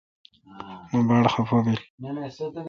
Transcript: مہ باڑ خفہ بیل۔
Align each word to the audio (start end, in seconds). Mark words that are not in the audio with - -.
مہ 0.91 0.99
باڑ 1.07 1.25
خفہ 1.33 1.57
بیل۔ 1.65 1.79